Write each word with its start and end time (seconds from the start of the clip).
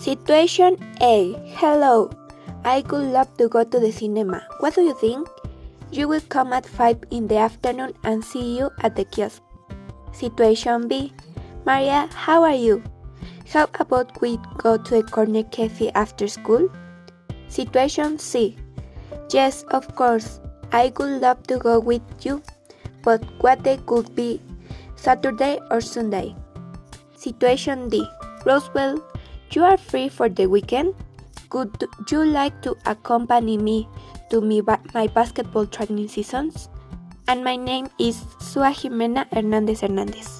Situation 0.00 0.80
A. 1.02 1.36
Hello. 1.60 2.08
I 2.64 2.82
would 2.88 3.12
love 3.12 3.36
to 3.36 3.48
go 3.48 3.64
to 3.64 3.78
the 3.78 3.92
cinema. 3.92 4.40
What 4.60 4.74
do 4.74 4.80
you 4.80 4.94
think? 4.94 5.28
You 5.92 6.08
will 6.08 6.24
come 6.32 6.54
at 6.54 6.64
5 6.64 7.04
in 7.10 7.28
the 7.28 7.36
afternoon 7.36 7.92
and 8.02 8.24
see 8.24 8.56
you 8.56 8.70
at 8.80 8.96
the 8.96 9.04
kiosk. 9.04 9.42
Situation 10.12 10.88
B. 10.88 11.12
Maria, 11.66 12.08
how 12.14 12.42
are 12.42 12.56
you? 12.56 12.82
How 13.52 13.68
about 13.78 14.18
we 14.22 14.38
go 14.56 14.78
to 14.78 15.00
a 15.00 15.02
corner 15.02 15.42
cafe 15.42 15.90
after 15.90 16.28
school? 16.28 16.72
Situation 17.48 18.18
C. 18.18 18.56
Yes, 19.28 19.64
of 19.68 19.84
course. 19.96 20.40
I 20.72 20.94
would 20.96 21.20
love 21.20 21.42
to 21.48 21.58
go 21.58 21.78
with 21.78 22.00
you, 22.22 22.42
but 23.02 23.20
what 23.42 23.62
day 23.64 23.78
could 23.84 24.14
be 24.14 24.40
Saturday 24.96 25.60
or 25.70 25.82
Sunday? 25.82 26.34
Situation 27.14 27.90
D. 27.90 28.08
Roswell, 28.46 29.04
you 29.56 29.64
are 29.64 29.76
free 29.76 30.08
for 30.08 30.28
the 30.28 30.46
weekend? 30.46 30.94
Would 31.52 31.82
you 32.10 32.24
like 32.24 32.62
to 32.62 32.76
accompany 32.86 33.58
me 33.58 33.88
to 34.30 34.40
my 34.40 35.06
basketball 35.08 35.66
training 35.66 36.08
seasons? 36.08 36.68
And 37.26 37.42
my 37.42 37.56
name 37.56 37.90
is 37.98 38.22
Sua 38.38 38.70
Jimena 38.70 39.26
Hernandez 39.34 39.82
Hernandez. 39.82 40.39